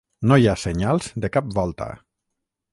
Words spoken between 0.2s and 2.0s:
No hi ha senyals de cap volta.